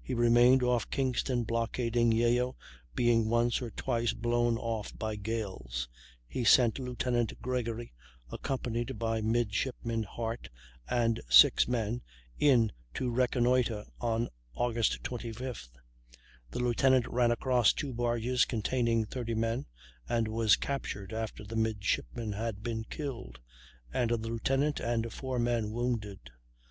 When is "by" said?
4.98-5.16, 8.98-9.20